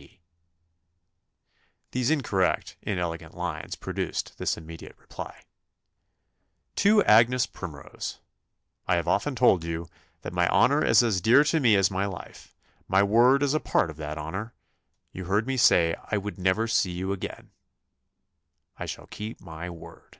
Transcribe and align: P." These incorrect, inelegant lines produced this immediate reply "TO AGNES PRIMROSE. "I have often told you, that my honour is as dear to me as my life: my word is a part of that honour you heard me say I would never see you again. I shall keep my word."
P." 0.00 0.18
These 1.90 2.08
incorrect, 2.10 2.78
inelegant 2.80 3.34
lines 3.34 3.74
produced 3.76 4.38
this 4.38 4.56
immediate 4.56 4.96
reply 4.98 5.42
"TO 6.74 7.02
AGNES 7.04 7.44
PRIMROSE. 7.48 8.18
"I 8.86 8.94
have 8.96 9.06
often 9.06 9.34
told 9.34 9.62
you, 9.62 9.90
that 10.22 10.32
my 10.32 10.48
honour 10.48 10.82
is 10.82 11.02
as 11.02 11.20
dear 11.20 11.44
to 11.44 11.60
me 11.60 11.76
as 11.76 11.90
my 11.90 12.06
life: 12.06 12.54
my 12.88 13.02
word 13.02 13.42
is 13.42 13.52
a 13.52 13.60
part 13.60 13.90
of 13.90 13.98
that 13.98 14.16
honour 14.16 14.54
you 15.12 15.26
heard 15.26 15.46
me 15.46 15.58
say 15.58 15.94
I 16.10 16.16
would 16.16 16.38
never 16.38 16.66
see 16.66 16.92
you 16.92 17.12
again. 17.12 17.50
I 18.78 18.86
shall 18.86 19.06
keep 19.06 19.42
my 19.42 19.68
word." 19.68 20.18